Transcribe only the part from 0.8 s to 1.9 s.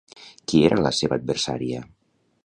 la seva adversària?